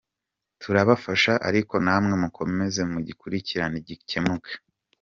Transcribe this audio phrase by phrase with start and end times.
[0.61, 4.53] Turabafasha ariko namwe mukomeze mugikurikirane gikemuke.